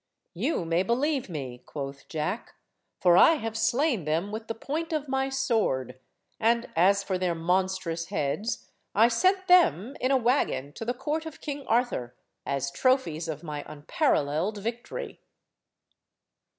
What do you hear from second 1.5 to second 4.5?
quoth Jack, "for I have slain them with